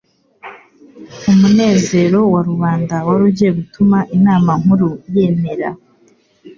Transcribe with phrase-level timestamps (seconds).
[1.31, 5.69] Umunezero wa rubanda wari ugiye gutuma inama nkuru yemera